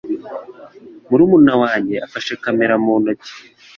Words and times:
Murumuna 1.07 1.53
wanjye 1.61 1.95
afashe 2.05 2.31
kamera 2.43 2.75
mu 2.83 2.93
ntoki. 3.01 3.31